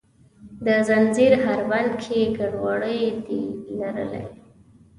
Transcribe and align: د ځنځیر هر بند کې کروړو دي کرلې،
د 0.65 0.67
ځنځیر 0.87 1.33
هر 1.43 1.59
بند 1.69 1.91
کې 2.03 2.19
کروړو 2.35 2.97
دي 3.25 3.41
کرلې، 3.77 4.23